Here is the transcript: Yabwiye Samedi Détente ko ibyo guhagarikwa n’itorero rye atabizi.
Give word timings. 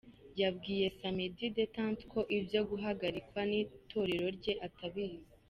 Yabwiye 0.41 0.85
Samedi 0.99 1.45
Détente 1.57 2.03
ko 2.13 2.19
ibyo 2.37 2.61
guhagarikwa 2.69 3.39
n’itorero 3.49 4.27
rye 4.37 4.53
atabizi. 4.67 5.21